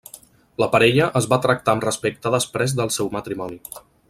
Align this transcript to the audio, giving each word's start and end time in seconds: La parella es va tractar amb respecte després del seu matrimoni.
La 0.63 0.67
parella 0.75 1.09
es 1.19 1.27
va 1.33 1.39
tractar 1.45 1.77
amb 1.77 1.87
respecte 1.89 2.35
després 2.39 2.77
del 2.81 2.95
seu 3.01 3.13
matrimoni. 3.19 3.63